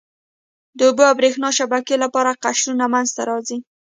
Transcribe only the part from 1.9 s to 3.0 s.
لپاره قشرونه